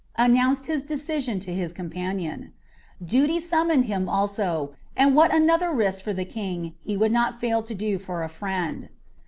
[0.15, 2.51] announced his decision to his companion.
[3.05, 7.61] Duty summoned him also, and what another risked for the King he would not fail
[7.61, 8.89] to do for his friend.